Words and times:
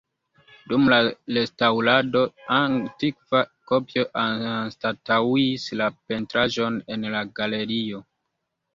Dum 0.69 0.87
la 0.93 0.97
restaŭrado, 1.37 2.23
antikva 2.57 3.43
kopio 3.73 4.09
anstataŭis 4.25 5.71
la 5.85 5.93
pentraĵon 6.01 6.85
en 6.97 7.11
la 7.19 7.27
galerio. 7.43 8.07